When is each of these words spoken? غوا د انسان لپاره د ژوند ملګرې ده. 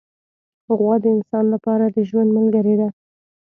غوا 0.77 0.95
د 1.03 1.05
انسان 1.15 1.45
لپاره 1.53 1.83
د 1.87 1.97
ژوند 2.09 2.29
ملګرې 2.37 2.75
ده. 2.79 2.87